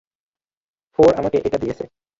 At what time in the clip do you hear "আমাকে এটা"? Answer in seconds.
1.15-1.57